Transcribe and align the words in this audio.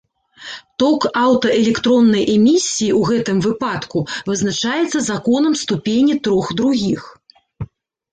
Ток 0.83 1.01
аўтаэлектроннай 1.23 2.23
эмісіі 2.35 2.87
ў 2.87 3.01
гэтым 3.09 3.37
выпадку 3.47 3.97
вызначаецца 4.29 5.03
законам 5.11 5.53
ступені 5.65 6.17
трох 6.29 6.45
другіх. 6.63 7.03